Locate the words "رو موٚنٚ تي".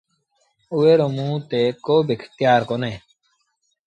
0.99-1.61